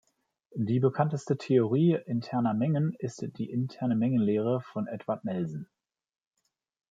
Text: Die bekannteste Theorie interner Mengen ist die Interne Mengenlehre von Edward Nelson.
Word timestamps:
Die 0.55 0.79
bekannteste 0.79 1.37
Theorie 1.37 1.93
interner 2.07 2.55
Mengen 2.55 2.95
ist 2.97 3.21
die 3.37 3.51
Interne 3.51 3.95
Mengenlehre 3.95 4.59
von 4.59 4.87
Edward 4.87 5.23
Nelson. 5.25 5.67